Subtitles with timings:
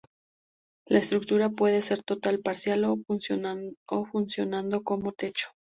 [0.87, 5.49] La estructura puede ser total, parcial, o funcionando como techo.